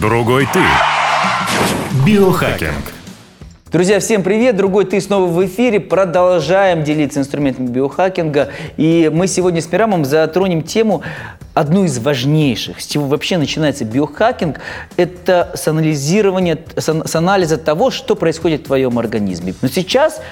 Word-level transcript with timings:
Другой 0.00 0.48
ты. 0.50 0.60
Биохакинг. 2.06 2.94
Друзья, 3.70 4.00
всем 4.00 4.22
привет! 4.22 4.56
Другой 4.56 4.86
ты 4.86 4.98
снова 5.02 5.26
в 5.30 5.44
эфире. 5.44 5.80
Продолжаем 5.80 6.82
делиться 6.82 7.20
инструментами 7.20 7.66
биохакинга. 7.66 8.48
И 8.78 9.10
мы 9.12 9.26
сегодня 9.26 9.60
с 9.60 9.70
Мирамом 9.70 10.06
затронем 10.06 10.62
тему, 10.62 11.02
одну 11.52 11.84
из 11.84 11.98
важнейших, 11.98 12.80
с 12.80 12.86
чего 12.86 13.06
вообще 13.06 13.36
начинается 13.36 13.84
биохакинг, 13.84 14.60
это 14.96 15.50
с, 15.54 15.68
анализирования, 15.68 16.58
с 16.74 17.14
анализа 17.14 17.58
того, 17.58 17.90
что 17.90 18.14
происходит 18.14 18.62
в 18.62 18.64
твоем 18.64 18.98
организме. 18.98 19.54
Но 19.60 19.68
сейчас 19.68 20.22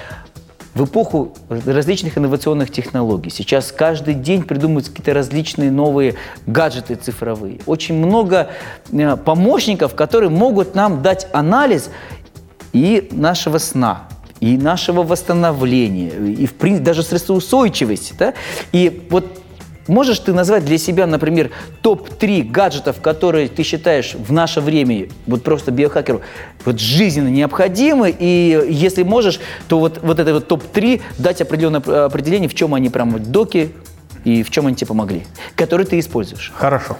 в 0.73 0.85
эпоху 0.85 1.33
различных 1.49 2.17
инновационных 2.17 2.71
технологий. 2.71 3.29
Сейчас 3.29 3.71
каждый 3.71 4.13
день 4.13 4.43
придумываются 4.43 4.91
какие-то 4.91 5.13
различные 5.13 5.71
новые 5.71 6.15
гаджеты 6.45 6.95
цифровые. 6.95 7.59
Очень 7.65 7.95
много 7.95 8.49
э, 8.91 9.17
помощников, 9.17 9.95
которые 9.95 10.29
могут 10.29 10.75
нам 10.75 11.01
дать 11.01 11.27
анализ 11.33 11.89
и 12.71 13.09
нашего 13.11 13.57
сна, 13.57 14.07
и 14.39 14.57
нашего 14.57 15.03
восстановления, 15.03 16.09
и 16.09 16.45
в 16.45 16.53
принципе 16.53 16.85
даже 16.85 17.03
стрессоустойчивости. 17.03 18.13
Да? 18.17 18.33
И 18.71 19.07
вот 19.09 19.41
Можешь 19.87 20.19
ты 20.19 20.33
назвать 20.33 20.63
для 20.63 20.77
себя, 20.77 21.07
например, 21.07 21.51
топ-3 21.81 22.43
гаджетов, 22.43 23.01
которые 23.01 23.47
ты 23.47 23.63
считаешь 23.63 24.15
в 24.15 24.31
наше 24.31 24.61
время, 24.61 25.07
вот 25.25 25.43
просто 25.43 25.71
биохакеру, 25.71 26.21
вот 26.65 26.79
жизненно 26.79 27.29
необходимы, 27.29 28.15
и 28.17 28.67
если 28.69 29.03
можешь, 29.03 29.39
то 29.67 29.79
вот, 29.79 29.99
вот 30.03 30.19
это 30.19 30.33
вот 30.33 30.47
топ-3 30.47 31.01
дать 31.17 31.41
определенное 31.41 32.05
определение, 32.05 32.47
в 32.47 32.53
чем 32.53 32.73
они 32.73 32.89
прям 32.89 33.21
доки 33.31 33.71
и 34.23 34.43
в 34.43 34.51
чем 34.51 34.67
они 34.67 34.75
тебе 34.75 34.87
помогли, 34.87 35.25
которые 35.55 35.87
ты 35.87 35.99
используешь. 35.99 36.51
Хорошо. 36.55 36.97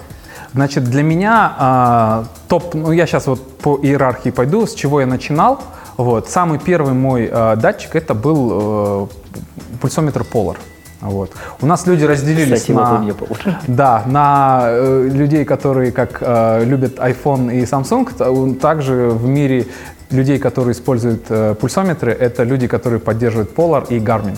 Значит, 0.54 0.84
для 0.85 1.04
меня 1.04 2.26
э, 2.27 2.49
топ, 2.49 2.73
ну 2.73 2.91
я 2.91 3.05
сейчас 3.05 3.27
вот 3.27 3.57
по 3.59 3.79
иерархии 3.82 4.32
пойду, 4.32 4.66
с 4.66 4.73
чего 4.73 4.99
я 4.99 5.07
начинал. 5.07 5.62
Вот, 5.95 6.29
самый 6.29 6.59
первый 6.59 6.93
мой 6.93 7.29
э, 7.32 7.55
датчик 7.55 7.96
это 7.96 8.13
был 8.13 9.07
э, 9.13 9.77
пульсометр 9.79 10.21
Polar. 10.21 10.57
Вот. 11.02 11.32
У 11.62 11.66
нас 11.66 11.88
люди 11.88 12.04
разделились 12.04 12.62
Кстати, 12.62 12.71
на, 12.71 13.05
да, 13.68 14.04
на 14.05 14.62
э, 14.66 15.10
людей, 15.12 15.46
которые 15.46 15.91
как 15.91 16.20
э, 16.21 16.63
любят 16.63 16.99
iPhone 16.99 17.54
и 17.54 17.63
Samsung. 17.63 18.55
Также 18.60 19.10
в 19.10 19.26
мире 19.26 19.68
людей, 20.12 20.38
которые 20.38 20.74
используют 20.74 21.26
э, 21.30 21.55
пульсометры, 21.60 22.12
это 22.12 22.43
люди, 22.43 22.68
которые 22.68 22.99
поддерживают 22.99 23.54
Polar 23.55 23.88
и 23.90 23.98
Garmin. 23.98 24.38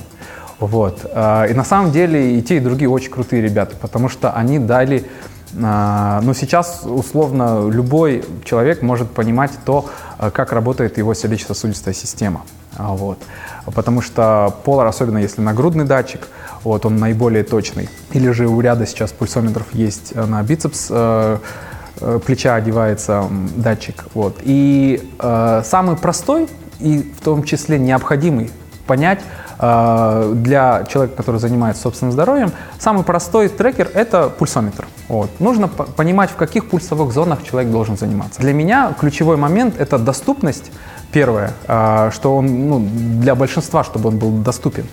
Вот. 0.60 1.06
Э, 1.14 1.48
и 1.50 1.54
на 1.54 1.66
самом 1.66 1.92
деле 1.92 2.38
и 2.38 2.42
те, 2.42 2.58
и 2.58 2.60
другие 2.60 2.90
очень 2.90 3.12
крутые 3.12 3.42
ребята, 3.42 3.76
потому 3.80 4.08
что 4.08 4.32
они 4.32 4.60
дали 4.60 5.06
а, 5.62 6.22
но 6.22 6.34
сейчас 6.34 6.82
условно 6.84 7.70
любой 7.70 8.26
человек 8.44 8.82
может 8.82 9.12
понимать 9.12 9.52
то, 9.66 9.86
а, 10.18 10.32
как 10.32 10.52
работает 10.52 10.98
его 10.98 11.14
сердечно-сосудистая 11.14 11.94
система. 11.94 12.42
Вот. 12.78 13.20
Потому 13.66 14.02
что 14.02 14.56
Polar, 14.66 14.88
особенно 14.88 15.20
если 15.20 15.42
нагрудный 15.42 15.86
датчик, 15.86 16.28
вот, 16.64 16.86
он 16.86 16.98
наиболее 16.98 17.44
точный. 17.44 17.90
Или 18.12 18.32
же 18.32 18.48
у 18.48 18.60
ряда 18.62 18.86
сейчас 18.86 19.12
пульсометров 19.12 19.68
есть 19.74 20.16
на 20.16 20.42
бицепс 20.44 20.88
э, 20.90 21.38
э, 22.00 22.20
плеча 22.26 22.56
одевается 22.56 23.26
датчик. 23.56 24.06
Вот. 24.14 24.38
И 24.44 25.10
э, 25.20 25.62
самый 25.66 25.98
простой 25.98 26.48
и 26.80 27.14
в 27.18 27.24
том 27.24 27.44
числе 27.44 27.80
необходимый 27.80 28.52
понять 28.86 29.22
э, 29.60 30.34
для 30.36 30.84
человека, 30.86 31.16
который 31.18 31.40
занимается 31.40 31.84
собственным 31.84 32.12
здоровьем, 32.12 32.52
самый 32.80 33.04
простой 33.04 33.48
трекер– 33.50 33.90
это 33.94 34.30
пульсометр. 34.30 34.86
Вот. 35.08 35.30
Нужно 35.40 35.68
понимать, 35.68 36.30
в 36.30 36.36
каких 36.36 36.70
пульсовых 36.70 37.14
зонах 37.14 37.44
человек 37.44 37.72
должен 37.72 37.98
заниматься. 37.98 38.42
Для 38.42 38.54
меня 38.54 38.94
ключевой 39.00 39.38
момент– 39.38 39.76
это 39.80 39.98
доступность, 39.98 40.72
первое, 41.12 41.54
э, 41.68 42.10
что 42.14 42.36
он 42.38 42.68
ну, 42.70 42.88
для 43.22 43.36
большинства, 43.36 43.84
чтобы 43.84 44.10
он 44.10 44.18
был 44.18 44.32
доступен. 44.32 44.86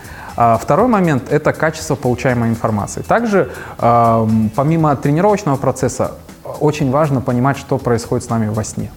А 0.42 0.56
второй 0.56 0.88
момент– 0.88 1.24
это 1.30 1.52
качество 1.52 1.96
получаемой 1.96 2.48
информации. 2.48 3.02
Также, 3.02 3.50
э, 3.78 4.28
помимо 4.56 4.96
тренировочного 4.96 5.56
процесса, 5.56 6.12
очень 6.60 6.90
важно 6.90 7.20
понимать, 7.20 7.58
что 7.58 7.76
происходит 7.76 8.24
с 8.24 8.30
нами 8.30 8.48
во 8.48 8.64
сне. 8.64 8.90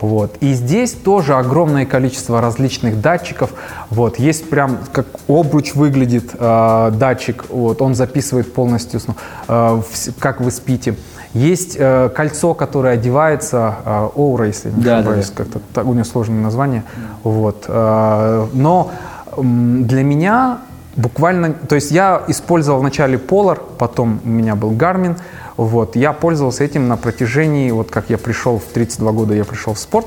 Вот. 0.00 0.36
И 0.38 0.52
здесь 0.52 0.92
тоже 0.92 1.34
огромное 1.34 1.86
количество 1.86 2.40
различных 2.40 3.00
датчиков. 3.00 3.50
Вот. 3.90 4.20
Есть 4.20 4.48
прям 4.48 4.78
как 4.92 5.06
обруч 5.26 5.74
выглядит 5.74 6.30
э, 6.32 6.90
датчик, 6.94 7.46
вот. 7.48 7.82
он 7.82 7.96
записывает 7.96 8.54
полностью, 8.54 9.00
э, 9.48 9.82
как 10.20 10.40
вы 10.40 10.52
спите. 10.52 10.94
Есть 11.32 11.74
э, 11.76 12.10
кольцо, 12.14 12.54
которое 12.54 12.94
одевается, 12.94 13.74
э, 13.84 14.08
Оура, 14.14 14.46
если 14.46 14.70
не 14.70 14.84
да, 14.84 14.98
ошибаюсь, 14.98 15.30
да, 15.30 15.44
да. 15.44 15.50
как-то 15.52 15.82
у 15.82 15.94
него 15.94 16.04
сложное 16.04 16.40
название. 16.40 16.84
Вот. 17.24 17.64
Э, 17.66 18.46
но 18.52 18.92
для 19.36 20.02
меня 20.02 20.58
буквально, 20.96 21.52
то 21.52 21.74
есть 21.74 21.90
я 21.90 22.22
использовал 22.28 22.80
вначале 22.80 23.18
Polar, 23.18 23.60
потом 23.78 24.20
у 24.24 24.28
меня 24.28 24.54
был 24.54 24.72
Garmin, 24.72 25.18
вот. 25.56 25.96
Я 25.96 26.12
пользовался 26.12 26.64
этим 26.64 26.88
на 26.88 26.96
протяжении, 26.96 27.70
вот 27.70 27.90
как 27.90 28.10
я 28.10 28.18
пришел 28.18 28.58
в 28.58 28.64
32 28.64 29.12
года, 29.12 29.34
я 29.34 29.44
пришел 29.44 29.74
в 29.74 29.78
спорт, 29.78 30.06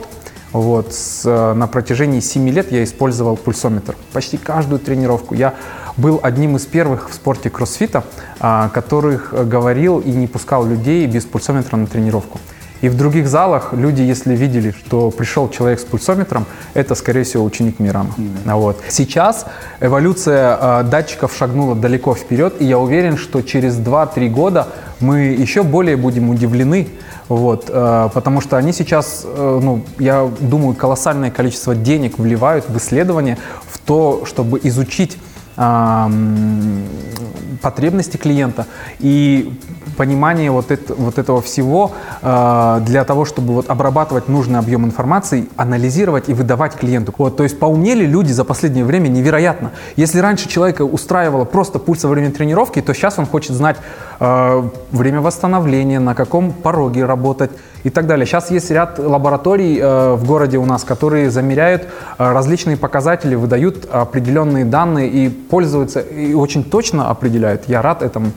вот, 0.52 0.94
с, 0.94 1.24
на 1.26 1.68
протяжении 1.68 2.20
7 2.20 2.50
лет 2.50 2.72
я 2.72 2.84
использовал 2.84 3.38
пульсометр. 3.38 3.96
Почти 4.14 4.38
каждую 4.38 4.80
тренировку. 4.80 5.36
Я 5.36 5.56
был 5.98 6.20
одним 6.24 6.56
из 6.56 6.66
первых 6.66 7.10
в 7.10 7.14
спорте 7.14 7.50
кроссфита, 7.50 8.04
а, 8.40 8.70
которых 8.70 9.34
говорил 9.48 10.00
и 10.00 10.12
не 10.12 10.28
пускал 10.28 10.66
людей 10.66 11.06
без 11.08 11.26
пульсометра 11.26 11.76
на 11.78 11.88
тренировку. 11.88 12.40
И 12.82 12.90
в 12.90 12.96
других 12.96 13.28
залах 13.28 13.74
люди, 13.74 14.02
если 14.02 14.36
видели, 14.36 14.72
что 14.72 15.12
пришел 15.12 15.50
человек 15.50 15.80
с 15.80 15.84
пульсометром, 15.84 16.46
это, 16.74 16.96
скорее 16.96 17.24
всего, 17.24 17.44
ученик 17.44 17.80
Мирама. 17.80 18.12
Mm-hmm. 18.18 18.54
Вот. 18.56 18.82
Сейчас 18.90 19.46
эволюция 19.80 20.58
э, 20.60 20.84
датчиков 20.84 21.36
шагнула 21.36 21.76
далеко 21.76 22.16
вперед, 22.16 22.56
и 22.60 22.66
я 22.66 22.78
уверен, 22.78 23.18
что 23.18 23.42
через 23.42 23.78
2-3 23.78 24.30
года 24.30 24.68
мы 25.00 25.20
еще 25.20 25.64
более 25.64 25.98
будем 25.98 26.30
удивлены, 26.30 26.88
вот, 27.30 27.66
э, 27.70 28.10
потому 28.14 28.42
что 28.42 28.58
они 28.58 28.72
сейчас, 28.74 29.24
э, 29.26 29.60
ну, 29.62 29.84
я 30.00 30.30
думаю, 30.40 30.76
колоссальное 30.76 31.32
количество 31.32 31.76
денег 31.76 32.20
вливают 32.20 32.70
в 32.70 32.78
исследования, 32.78 33.38
в 33.68 33.80
то, 33.80 34.24
чтобы 34.26 34.60
изучить 34.64 35.18
потребности 37.62 38.18
клиента 38.18 38.68
и 39.00 39.52
понимание 39.98 40.52
вот, 40.52 40.72
это, 40.72 40.94
вот 40.94 41.18
этого 41.18 41.42
всего 41.42 41.92
э, 42.22 42.80
для 42.86 43.04
того, 43.04 43.26
чтобы 43.26 43.54
вот 43.54 43.70
обрабатывать 43.70 44.30
нужный 44.30 44.60
объем 44.60 44.86
информации, 44.86 45.50
анализировать 45.58 46.30
и 46.30 46.34
выдавать 46.34 46.76
клиенту. 46.76 47.14
Вот, 47.18 47.36
то 47.36 47.44
есть 47.44 47.60
поумнели 47.60 48.06
люди 48.06 48.32
за 48.32 48.46
последнее 48.46 48.86
время 48.86 49.08
невероятно. 49.08 49.72
Если 49.96 50.20
раньше 50.20 50.48
человека 50.48 50.84
устраивало 50.84 51.46
просто 51.46 51.80
пульс 51.80 52.04
во 52.04 52.12
время 52.12 52.32
тренировки, 52.32 52.82
то 52.82 52.94
сейчас 52.94 53.18
он 53.18 53.26
хочет 53.26 53.54
знать 53.54 53.78
э, 54.20 54.64
время 54.92 55.22
восстановления, 55.22 56.00
на 56.00 56.14
каком 56.14 56.52
пороге 56.54 57.06
работать 57.06 57.52
и 57.84 57.90
так 57.90 58.06
далее. 58.06 58.26
Сейчас 58.26 58.52
есть 58.52 58.70
ряд 58.70 59.00
лабораторий 59.00 59.80
э, 59.80 60.14
в 60.14 60.26
городе 60.26 60.58
у 60.58 60.66
нас, 60.66 60.84
которые 60.84 61.32
замеряют 61.32 61.84
э, 61.84 62.32
различные 62.32 62.78
показатели, 62.78 63.36
выдают 63.36 63.88
определенные 63.92 64.66
данные 64.66 65.10
и 65.10 65.30
пользуются, 65.50 66.00
и 66.00 66.34
очень 66.34 66.64
точно 66.64 67.10
определяют. 67.10 67.68
Я 67.68 67.82
рад 67.82 68.02
этому. 68.02 68.32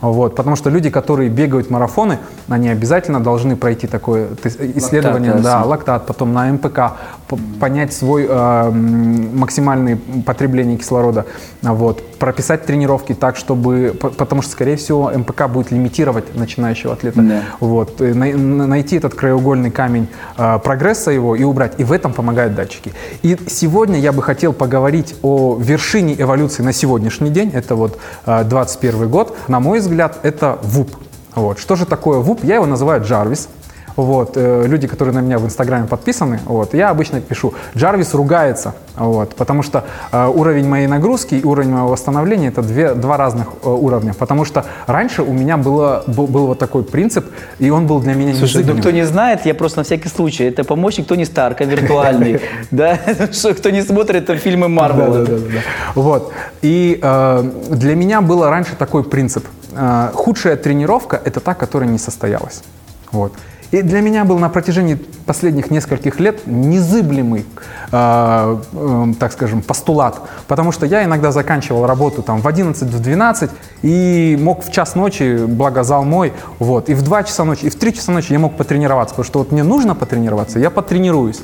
Вот, 0.00 0.34
потому 0.34 0.56
что 0.56 0.70
люди, 0.70 0.88
которые 0.88 1.28
бегают 1.28 1.70
марафоны, 1.70 2.18
они 2.48 2.68
обязательно 2.68 3.20
должны 3.20 3.56
пройти 3.56 3.86
такое 3.86 4.28
исследование, 4.44 5.32
лактат, 5.32 5.44
да, 5.44 5.64
лактат, 5.64 6.06
потом 6.06 6.32
на 6.32 6.50
МПК, 6.50 6.96
понять 7.60 7.92
свой 7.92 8.26
э, 8.28 8.70
максимальное 8.70 9.98
потребление 10.24 10.78
кислорода, 10.78 11.26
вот, 11.62 12.02
прописать 12.18 12.64
тренировки 12.64 13.14
так, 13.14 13.36
чтобы, 13.36 13.94
потому 13.98 14.42
что, 14.42 14.52
скорее 14.52 14.76
всего, 14.76 15.10
МПК 15.14 15.48
будет 15.48 15.70
лимитировать 15.70 16.34
начинающего 16.34 16.94
атлета, 16.94 17.20
да. 17.22 17.42
вот, 17.60 18.00
найти 18.00 18.96
этот 18.96 19.14
краеугольный 19.14 19.70
камень 19.70 20.08
э, 20.38 20.58
прогресса 20.62 21.10
его 21.10 21.36
и 21.36 21.44
убрать, 21.44 21.74
и 21.78 21.84
в 21.84 21.92
этом 21.92 22.12
помогают 22.12 22.54
датчики. 22.54 22.92
И 23.22 23.36
сегодня 23.48 23.98
я 23.98 24.12
бы 24.12 24.22
хотел 24.22 24.52
поговорить 24.52 25.14
о 25.22 25.58
вершине 25.60 26.14
эволюции 26.18 26.62
на 26.62 26.72
сегодняшний 26.72 27.30
день, 27.30 27.50
это 27.52 27.74
вот 27.74 27.98
э, 28.24 28.44
21 28.44 29.08
год, 29.08 29.36
на 29.48 29.60
мой 29.60 29.80
взгляд, 29.80 29.89
это 30.22 30.58
ВУП. 30.62 30.90
Вот. 31.34 31.58
Что 31.58 31.76
же 31.76 31.86
такое 31.86 32.18
ВУП? 32.18 32.44
Я 32.44 32.56
его 32.56 32.66
называю 32.66 33.02
Джарвис. 33.02 33.48
Вот, 33.96 34.32
э, 34.36 34.66
люди, 34.66 34.86
которые 34.86 35.14
на 35.14 35.20
меня 35.20 35.38
в 35.38 35.44
Инстаграме 35.44 35.86
подписаны, 35.86 36.40
вот, 36.46 36.74
я 36.74 36.90
обычно 36.90 37.20
пишу, 37.20 37.54
Джарвис 37.76 38.14
ругается, 38.14 38.74
вот, 38.96 39.34
потому 39.34 39.62
что 39.62 39.84
э, 40.12 40.26
уровень 40.26 40.66
моей 40.68 40.86
нагрузки 40.86 41.34
и 41.34 41.44
уровень 41.44 41.70
моего 41.70 41.88
восстановления 41.88 42.48
это 42.48 42.62
две, 42.62 42.94
два 42.94 43.16
разных 43.16 43.48
э, 43.62 43.68
уровня, 43.68 44.14
потому 44.14 44.44
что 44.44 44.64
раньше 44.86 45.22
у 45.22 45.32
меня 45.32 45.56
было, 45.56 46.04
был, 46.06 46.26
был 46.26 46.46
вот 46.46 46.58
такой 46.58 46.82
принцип, 46.82 47.26
и 47.58 47.70
он 47.70 47.86
был 47.86 48.00
для 48.00 48.14
меня 48.14 48.34
Слушай, 48.34 48.64
ну 48.64 48.78
кто 48.78 48.90
не 48.90 49.04
знает, 49.04 49.44
я 49.44 49.54
просто 49.54 49.80
на 49.80 49.84
всякий 49.84 50.08
случай, 50.08 50.44
это 50.44 50.64
помощник 50.64 51.06
Тони 51.06 51.24
Старка 51.24 51.64
виртуальный, 51.64 52.40
да, 52.70 52.98
кто 53.58 53.70
не 53.70 53.82
смотрит 53.82 54.30
фильмы 54.40 54.68
Марвел. 54.68 55.26
Вот, 55.94 56.32
и 56.62 56.98
для 57.70 57.94
меня 57.94 58.20
был 58.20 58.44
раньше 58.44 58.76
такой 58.76 59.02
принцип, 59.04 59.44
худшая 60.14 60.56
тренировка– 60.56 61.20
это 61.24 61.40
та, 61.40 61.54
которая 61.54 61.88
не 61.88 61.98
состоялась. 61.98 62.62
Вот. 63.12 63.32
И 63.70 63.82
для 63.82 64.00
меня 64.00 64.24
был 64.24 64.38
на 64.38 64.48
протяжении 64.48 64.96
последних 65.26 65.70
нескольких 65.70 66.18
лет 66.18 66.46
незыблемый, 66.46 67.46
э, 67.92 68.56
э, 68.72 69.06
так 69.20 69.32
скажем, 69.32 69.62
постулат. 69.62 70.20
Потому 70.48 70.72
что 70.72 70.86
я 70.86 71.04
иногда 71.04 71.30
заканчивал 71.30 71.86
работу 71.86 72.22
там 72.22 72.40
в 72.40 72.48
11, 72.48 72.92
в 72.92 73.00
12 73.00 73.50
и 73.82 74.36
мог 74.40 74.64
в 74.64 74.72
час 74.72 74.96
ночи, 74.96 75.44
благо 75.46 75.84
зал 75.84 76.04
мой, 76.04 76.32
вот, 76.58 76.88
и 76.88 76.94
в 76.94 77.02
2 77.02 77.22
часа 77.22 77.44
ночи, 77.44 77.66
и 77.66 77.70
в 77.70 77.76
3 77.76 77.94
часа 77.94 78.10
ночи 78.10 78.32
я 78.32 78.40
мог 78.40 78.56
потренироваться, 78.56 79.14
потому 79.14 79.24
что 79.24 79.38
вот 79.38 79.52
мне 79.52 79.62
нужно 79.62 79.94
потренироваться, 79.94 80.58
я 80.58 80.70
потренируюсь. 80.70 81.40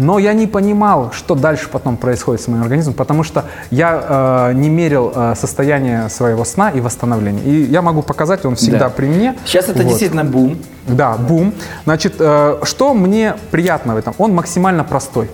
Но 0.00 0.18
я 0.18 0.32
не 0.32 0.46
понимал, 0.46 1.12
что 1.12 1.34
дальше 1.34 1.68
потом 1.70 1.98
происходит 1.98 2.40
с 2.40 2.48
моим 2.48 2.62
организмом, 2.62 2.94
потому 2.94 3.22
что 3.22 3.44
я 3.70 4.48
э, 4.50 4.54
не 4.54 4.70
мерил 4.70 5.12
э, 5.14 5.34
состояние 5.36 6.08
своего 6.08 6.44
сна 6.46 6.70
и 6.70 6.80
восстановления. 6.80 7.42
И 7.42 7.64
я 7.64 7.82
могу 7.82 8.00
показать, 8.00 8.46
он 8.46 8.54
всегда 8.56 8.78
Да. 8.78 8.88
при 8.88 9.06
мне. 9.06 9.36
Сейчас 9.44 9.68
это 9.68 9.82
Вот. 9.82 9.88
действительно 9.88 10.24
бум. 10.24 10.56
Да, 10.86 11.16
бум. 11.18 11.52
Значит, 11.84 12.14
э, 12.18 12.60
что 12.62 12.94
мне 12.94 13.34
приятно 13.50 13.94
в 13.94 13.98
этом? 13.98 14.14
Он 14.16 14.34
максимально 14.34 14.84
простой 14.84 15.30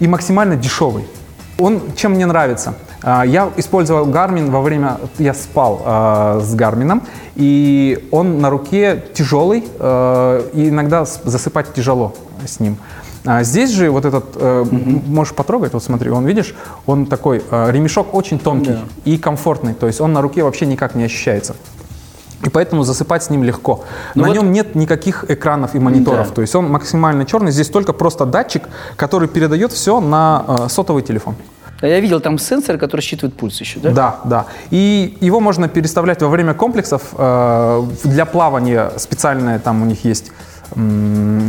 и 0.00 0.08
максимально 0.08 0.56
дешевый. 0.56 1.04
Он 1.56 1.80
чем 1.94 2.12
мне 2.14 2.26
нравится? 2.26 2.74
А, 3.04 3.24
Я 3.26 3.50
использовал 3.56 4.06
Garmin 4.06 4.50
во 4.50 4.60
время, 4.60 4.98
я 5.18 5.34
спал 5.34 5.82
э, 5.84 6.40
с 6.42 6.54
Гармином, 6.54 7.02
и 7.34 8.08
он 8.12 8.40
на 8.40 8.48
руке 8.50 9.02
тяжелый, 9.14 9.64
э, 9.78 10.42
и 10.54 10.68
иногда 10.68 11.04
засыпать 11.04 11.74
тяжело 11.74 12.14
с 12.46 12.60
ним. 12.60 12.76
А 13.24 13.42
здесь 13.44 13.70
же 13.70 13.90
вот 13.90 14.04
этот, 14.04 14.24
э, 14.36 14.64
можешь 15.06 15.34
потрогать, 15.34 15.72
вот 15.72 15.82
смотри, 15.82 16.10
он, 16.10 16.26
видишь, 16.26 16.54
он 16.86 17.06
такой, 17.06 17.42
э, 17.50 17.70
ремешок 17.72 18.14
очень 18.14 18.38
тонкий 18.38 18.72
Да. 18.72 18.80
и 19.04 19.16
комфортный, 19.18 19.74
то 19.74 19.86
есть 19.86 20.00
он 20.00 20.12
на 20.12 20.22
руке 20.22 20.42
вообще 20.42 20.66
никак 20.66 20.94
не 20.94 21.04
ощущается. 21.04 21.54
И 22.44 22.50
поэтому 22.50 22.82
засыпать 22.82 23.22
с 23.22 23.30
ним 23.30 23.44
легко. 23.44 23.84
Ну 24.16 24.22
на 24.22 24.28
вот- 24.28 24.34
нем 24.34 24.50
нет 24.52 24.74
никаких 24.74 25.24
экранов 25.30 25.76
и 25.76 25.78
мониторов. 25.78 26.28
Да. 26.30 26.34
То 26.34 26.42
есть 26.42 26.52
он 26.56 26.68
максимально 26.68 27.24
черный. 27.24 27.52
Здесь 27.52 27.68
только 27.68 27.92
просто 27.92 28.26
датчик, 28.26 28.64
который 28.96 29.28
передает 29.28 29.70
все 29.70 30.00
на 30.00 30.44
э, 30.48 30.68
сотовый 30.68 31.02
телефон. 31.04 31.36
А 31.82 31.86
Я 31.86 32.00
видел 32.00 32.20
там 32.20 32.38
сенсор, 32.38 32.78
который 32.78 33.00
считывает 33.02 33.34
пульс 33.34 33.60
еще, 33.60 33.80
да? 33.80 33.90
Да, 33.90 34.20
да. 34.24 34.46
И 34.70 35.16
его 35.20 35.40
можно 35.40 35.68
переставлять 35.68 36.22
во 36.22 36.28
время 36.28 36.54
комплексов. 36.54 37.02
э, 37.18 37.82
для 38.04 38.24
плавания 38.24 38.90
специальная 38.96 39.58
там 39.58 39.82
у 39.82 39.84
них 39.84 40.04
есть 40.04 40.30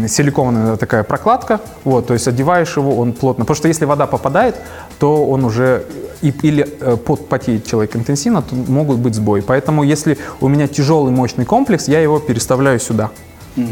силиконовая 0.08 0.76
такая 0.78 1.04
прокладка. 1.04 1.60
Вот, 1.84 2.08
то 2.08 2.14
есть 2.14 2.28
одеваешь 2.28 2.76
его, 2.78 2.98
он 2.98 3.14
плотно. 3.14 3.46
Потому 3.46 3.56
что 3.56 3.68
если 3.68 3.86
вода 3.86 4.08
попадает, 4.08 4.56
то 5.00 5.26
он 5.26 5.46
уже 5.46 5.84
и- 6.22 6.34
или 6.42 6.68
э, 6.82 6.98
пот- 6.98 7.28
потеет 7.28 7.66
человек 7.66 7.96
интенсивно, 7.96 8.42
то 8.42 8.56
могут 8.56 8.98
быть 8.98 9.16
сбои. 9.16 9.42
Поэтому 9.42 9.84
если 9.84 10.18
у 10.42 10.48
меня 10.48 10.68
тяжелый 10.68 11.12
мощный 11.12 11.46
комплекс, 11.46 11.88
я 11.88 12.00
его 12.00 12.20
переставляю 12.20 12.80
сюда. 12.80 13.10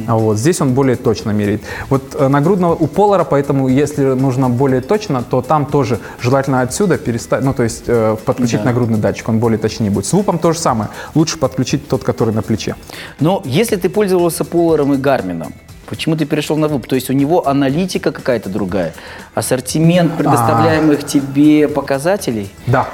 А 0.07 0.15
Вот 0.15 0.37
здесь 0.37 0.61
он 0.61 0.73
более 0.73 0.95
точно 0.95 1.31
меряет. 1.31 1.61
Вот 1.89 2.15
э, 2.15 2.27
нагрудного 2.27 2.75
у 2.75 2.87
Полара, 2.87 3.23
поэтому 3.23 3.67
если 3.67 4.03
нужно 4.03 4.49
более 4.49 4.81
точно, 4.81 5.23
то 5.23 5.41
там 5.41 5.65
тоже 5.65 5.99
желательно 6.21 6.61
отсюда 6.61 6.97
переставить, 6.97 7.45
ну 7.45 7.53
то 7.53 7.63
есть 7.63 7.83
э, 7.87 8.15
подключить 8.25 8.59
Да. 8.59 8.65
нагрудный 8.65 8.99
датчик, 8.99 9.29
он 9.29 9.39
более 9.39 9.57
точнее 9.57 9.89
будет. 9.89 10.05
С 10.05 10.13
ВУПом 10.13 10.39
то 10.39 10.51
же 10.53 10.59
самое. 10.59 10.89
Лучше 11.15 11.37
подключить 11.37 11.87
тот, 11.87 12.03
который 12.03 12.33
на 12.33 12.41
плече. 12.41 12.75
Но 13.19 13.41
если 13.45 13.75
ты 13.75 13.89
пользовался 13.89 14.43
Поларом 14.45 14.93
и 14.93 14.97
Гармином, 14.97 15.53
почему 15.89 16.15
ты 16.15 16.25
перешел 16.25 16.57
на 16.57 16.67
ВУП? 16.67 16.87
То 16.87 16.95
есть 16.95 17.09
у 17.09 17.13
него 17.13 17.47
аналитика 17.47 18.11
какая-то 18.11 18.49
другая, 18.49 18.93
ассортимент 19.35 20.15
предоставляемых 20.17 21.05
тебе 21.05 21.67
показателей? 21.67 22.49
Да. 22.67 22.87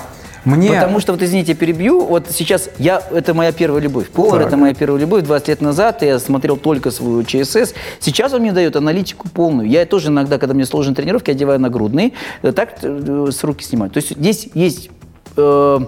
Мне 0.47 0.71
Потому 0.71 1.01
что, 1.01 1.11
вот 1.11 1.21
извините, 1.21 1.53
перебью, 1.55 2.05
вот 2.05 2.27
сейчас 2.29 2.69
я, 2.77 3.03
это 3.11 3.33
моя 3.33 3.51
первая 3.51 3.81
любовь. 3.81 4.09
Полар 4.09 4.39
Так. 4.39 4.47
это 4.47 4.57
моя 4.57 4.73
первая 4.73 5.01
любовь. 5.01 5.23
20 5.23 5.47
лет 5.49 5.61
назад 5.61 6.01
я 6.03 6.19
смотрел 6.19 6.55
только 6.55 6.89
свою 6.89 7.23
ЧСС. 7.23 7.73
Сейчас 7.99 8.33
он 8.33 8.41
мне 8.41 8.53
дает 8.53 8.77
аналитику 8.77 9.27
полную. 9.27 9.67
Я 9.67 9.85
тоже 9.85 10.07
иногда, 10.07 10.37
когда 10.37 10.53
мне 10.53 10.65
сложные 10.65 10.95
тренировки, 10.95 11.31
одеваю 11.31 11.59
нагрудные, 11.59 12.13
э, 12.43 12.53
так 12.53 12.77
э, 12.81 13.27
с 13.29 13.43
руки 13.43 13.65
снимаю. 13.65 13.91
То 13.91 13.97
есть 13.97 14.11
здесь 14.11 14.47
есть 14.53 14.89
э, 15.35 15.79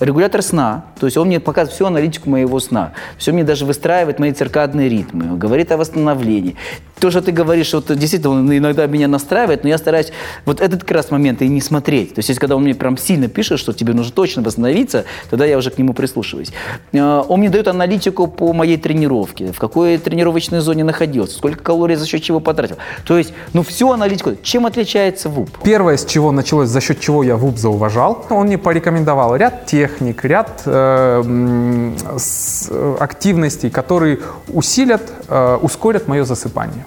регулятор 0.00 0.42
сна, 0.42 0.84
то 0.98 1.06
есть 1.06 1.16
он 1.16 1.28
мне 1.28 1.40
показывает 1.40 1.74
всю 1.74 1.86
аналитику 1.86 2.30
моего 2.30 2.60
сна, 2.60 2.92
все 3.16 3.32
мне 3.32 3.44
даже 3.44 3.64
выстраивает 3.64 4.18
мои 4.18 4.32
циркадные 4.32 4.88
ритмы, 4.88 5.36
говорит 5.36 5.72
о 5.72 5.76
восстановлении. 5.76 6.56
То, 6.98 7.10
что 7.10 7.22
ты 7.22 7.30
говоришь, 7.30 7.72
вот 7.74 7.96
действительно 7.96 8.34
он 8.34 8.56
иногда 8.56 8.86
меня 8.86 9.06
настраивает, 9.06 9.62
но 9.62 9.68
я 9.68 9.78
стараюсь 9.78 10.12
вот 10.44 10.60
этот 10.60 10.80
как 10.80 10.90
раз 10.92 11.10
момент 11.10 11.42
и 11.42 11.48
не 11.48 11.60
смотреть. 11.60 12.14
То 12.14 12.18
есть 12.18 12.28
если 12.28 12.40
когда 12.40 12.56
он 12.56 12.64
мне 12.64 12.74
прям 12.74 12.96
сильно 12.98 13.28
пишет, 13.28 13.60
что 13.60 13.72
тебе 13.72 13.94
нужно 13.94 14.12
точно 14.12 14.42
восстановиться, 14.42 15.04
тогда 15.30 15.44
я 15.44 15.58
уже 15.58 15.70
к 15.70 15.78
нему 15.78 15.92
прислушиваюсь. 15.94 16.50
Э, 16.92 17.22
Он 17.28 17.38
мне 17.38 17.50
дает 17.50 17.68
аналитику 17.68 18.26
по 18.26 18.52
моей 18.52 18.76
тренировке, 18.76 19.52
в 19.52 19.58
какой 19.58 19.98
тренировочной 19.98 20.60
зоне 20.60 20.82
находился, 20.82 21.36
сколько 21.36 21.62
калорий 21.62 21.94
за 21.94 22.06
счет 22.06 22.22
чего 22.22 22.40
потратил. 22.40 22.78
То 23.06 23.16
есть, 23.16 23.32
ну 23.52 23.62
всю 23.62 23.92
аналитику. 23.92 24.32
Чем 24.42 24.66
отличается 24.66 25.28
ВУП? 25.28 25.50
Первое, 25.62 25.96
с 25.96 26.04
чего 26.04 26.32
началось, 26.32 26.68
за 26.68 26.80
счет 26.80 27.00
чего 27.00 27.22
я 27.22 27.36
ВУП 27.36 27.58
зауважал, 27.58 28.26
он 28.30 28.46
мне 28.46 28.58
порекомендовал 28.58 29.36
ряд 29.36 29.66
техник, 29.88 30.24
ряд 30.24 30.62
э, 30.66 31.92
с- 32.18 32.68
э, 32.70 32.96
активностей, 33.00 33.70
которые 33.70 34.18
усилят, 34.48 35.02
э, 35.28 35.58
ускорят 35.62 36.08
мое 36.08 36.24
засыпание. 36.24 36.84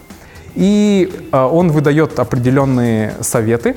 И 0.55 1.27
э, 1.31 1.37
он 1.37 1.71
выдает 1.71 2.19
определенные 2.19 3.13
советы, 3.21 3.75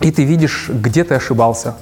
и 0.00 0.10
ты 0.12 0.24
видишь, 0.24 0.70
где 0.72 1.04
ты 1.04 1.14
ошибался. 1.14 1.74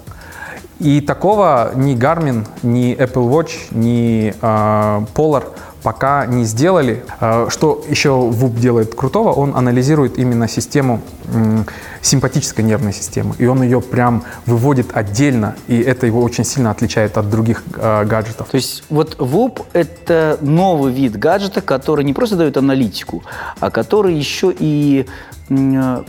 И 0.79 1.01
такого 1.01 1.73
ни 1.75 1.97
Garmin, 1.97 2.47
ни 2.63 2.95
Apple 2.97 3.29
Watch, 3.29 3.53
ни 3.73 4.33
э, 4.41 5.07
Polar 5.15 5.45
пока 5.83 6.27
не 6.27 6.45
сделали. 6.45 7.05
Э, 7.21 7.47
что 7.51 7.85
еще 7.89 8.11
ВУП 8.11 8.57
делает 8.57 8.95
крутого, 8.95 9.33
он 9.33 9.57
анализирует 9.57 10.19
именно 10.19 10.49
систему 10.49 11.01
симпатической 12.01 12.65
нервной 12.65 12.93
системы. 12.93 13.35
И 13.39 13.47
он 13.47 13.63
ее 13.63 13.81
прям 13.81 14.25
выводит 14.47 14.97
отдельно, 14.97 15.57
и 15.67 15.79
это 15.79 16.07
его 16.07 16.23
очень 16.23 16.45
сильно 16.45 16.71
отличает 16.71 17.19
от 17.19 17.29
других 17.29 17.63
э, 17.77 18.05
гаджетов. 18.05 18.49
То 18.49 18.57
есть 18.57 18.85
вот 18.89 19.17
ВУП– 19.19 19.67
это 19.73 20.39
новый 20.41 20.93
вид 20.93 21.19
гаджета, 21.19 21.61
который 21.61 22.05
не 22.05 22.15
просто 22.15 22.37
дает 22.37 22.57
аналитику, 22.57 23.23
а 23.61 23.71
который 23.71 24.15
еще 24.15 24.55
и 24.57 25.07
м, 25.51 26.05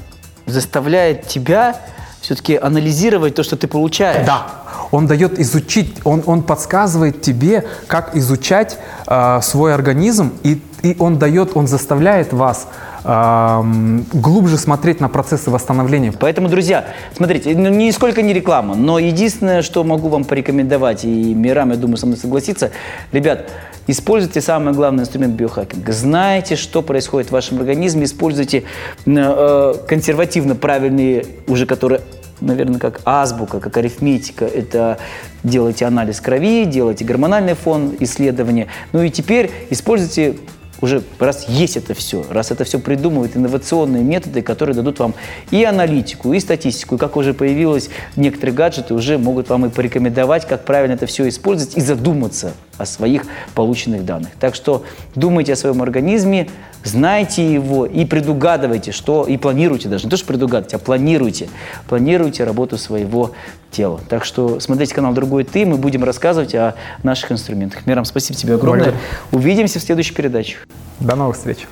заставляет 0.45 1.27
тебя 1.27 1.75
все-таки 2.21 2.56
анализировать 2.56 3.36
то, 3.36 3.44
что 3.44 3.56
ты 3.56 3.68
получаешь. 3.68 4.25
Да, 4.25 4.48
он 4.92 5.07
дает 5.07 5.39
изучить, 5.39 5.95
он, 6.04 6.24
он 6.25 6.44
подсказывает 6.44 7.21
тебе, 7.21 7.68
как 7.88 8.16
изучать 8.16 8.77
э, 9.07 9.39
свой 9.42 9.74
организм, 9.74 10.33
и, 10.44 10.62
и 10.84 10.96
он 11.00 11.18
дает, 11.18 11.56
он 11.56 11.68
заставляет 11.68 12.34
вас 12.34 12.68
эм, 13.04 14.06
глубже 14.14 14.57
смотреть 14.57 15.00
на 15.00 15.09
процессы 15.09 15.50
восстановления. 15.50 16.14
Поэтому, 16.18 16.50
друзья, 16.50 16.88
смотрите, 17.16 17.56
ну, 17.56 17.69
нисколько 17.69 18.21
не 18.21 18.33
реклама, 18.33 18.76
но 18.76 19.00
единственное, 19.00 19.62
что 19.62 19.83
могу 19.83 20.09
вам 20.09 20.24
порекомендовать, 20.24 21.06
и 21.06 21.33
Мирам, 21.33 21.71
я 21.71 21.78
думаю, 21.78 21.98
со 21.98 22.06
мной 22.06 22.18
согласится, 22.18 22.71
ребят, 23.12 23.50
используйте 23.88 24.42
самый 24.42 24.74
главный 24.74 25.02
инструмент 25.02 25.36
биохакинга. 25.36 25.92
Знайте, 25.92 26.56
что 26.56 26.81
происходит 26.81 27.30
в 27.30 27.33
вашем 27.33 27.59
организме, 27.59 28.06
используйте 28.06 28.64
э, 29.06 29.74
консервативно 29.88 30.56
правильные, 30.56 31.26
уже 31.48 31.66
которые 31.66 32.02
наверное, 32.42 32.80
как 32.80 33.02
азбука, 33.06 33.59
как 33.59 33.76
арифметика. 33.78 34.45
Это 34.45 34.98
делайте 35.44 35.86
анализ 35.86 36.21
крови, 36.21 36.66
делайте 36.66 37.06
гормональный 37.06 37.54
фон 37.54 37.95
исследования. 38.00 38.68
Ну 38.94 39.04
и 39.04 39.09
теперь 39.09 39.52
используйте 39.69 40.36
уже 40.81 41.04
раз 41.19 41.48
есть 41.48 41.78
это 41.78 41.94
все, 41.94 42.26
раз 42.30 42.52
это 42.52 42.64
все 42.64 42.80
придумывают 42.80 43.36
инновационные 43.36 44.04
методы, 44.04 44.42
которые 44.42 44.76
дадут 44.76 45.00
вам 45.00 45.14
и 45.52 45.64
аналитику, 45.64 46.33
и 46.33 46.40
статистику, 46.40 46.95
и 46.95 46.98
как 46.98 47.18
уже 47.18 47.33
появилось 47.33 47.90
некоторые 48.16 48.56
гаджеты, 48.56 48.94
уже 48.94 49.18
могут 49.18 49.50
вам 49.50 49.66
и 49.66 49.69
порекомендовать, 49.69 50.48
как 50.48 50.66
правильно 50.66 50.94
это 50.94 51.06
все 51.06 51.28
использовать 51.28 51.78
и 51.78 51.81
задуматься 51.81 52.54
о 52.78 52.86
своих 52.86 53.24
полученных 53.56 54.06
данных. 54.06 54.30
Так 54.40 54.56
что 54.56 54.83
думайте 55.16 55.54
о 55.54 55.56
своем 55.56 55.81
организме, 55.81 56.48
знайте 56.83 57.54
его 57.54 57.86
и 57.86 58.06
предугадывайте, 58.06 58.92
что 58.92 59.26
и 59.26 59.38
планируйте 59.38 59.90
даже, 59.90 60.06
не 60.06 60.09
то, 60.09 60.18
что 60.18 60.26
предугадывайте, 60.28 60.78
а 60.78 60.80
планируйте, 60.80 61.50
планируйте 61.88 62.45
работу 62.45 62.78
своего 62.78 63.31
тела. 63.71 64.00
Так 64.09 64.24
что 64.24 64.59
смотрите 64.59 64.95
канал 64.95 65.14
«Другой 65.14 65.44
ты», 65.44 65.66
мы 65.66 65.78
будем 65.78 66.04
рассказывать 66.04 66.56
о 66.56 66.76
наших 67.04 67.33
инструментах. 67.33 67.86
Мирам, 67.86 68.06
спасибо 68.06 68.40
тебе 68.40 68.56
огромное. 68.56 68.86
Благодарю. 68.86 69.07
Увидимся 69.31 69.80
в 69.80 69.83
следующей 69.83 70.14
передаче. 70.14 70.57
До 70.99 71.16
новых 71.16 71.38
встреч! 71.38 71.68